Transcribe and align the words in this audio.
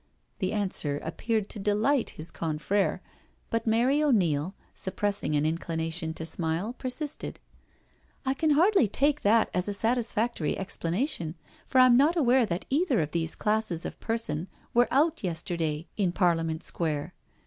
The 0.39 0.51
answer 0.51 0.99
appeared 1.03 1.47
to 1.49 1.59
delight 1.59 2.09
his 2.17 2.31
confrire^ 2.31 3.01
but 3.51 3.67
Mary 3.67 4.01
O'Neil, 4.01 4.55
suppressing 4.73 5.35
an 5.35 5.45
inclination 5.45 6.11
to 6.15 6.25
smile, 6.25 6.73
persisted:" 6.73 7.39
I 8.25 8.33
can 8.33 8.49
hardly 8.49 8.87
take 8.87 9.21
that 9.21 9.51
as 9.53 9.67
a 9.67 9.75
satisfactory 9.75 10.57
explanation, 10.57 11.35
for 11.67 11.77
I'm 11.77 11.97
not 11.97 12.17
aware 12.17 12.47
that 12.47 12.65
either 12.71 12.99
of 12.99 13.11
these 13.11 13.35
classes 13.35 13.85
of 13.85 13.99
per 13.99 14.17
son 14.17 14.47
were 14.73 14.87
out 14.89 15.23
yesterday 15.23 15.87
in 15.97 16.13
Parliament 16.13 16.63
Square. 16.63 17.13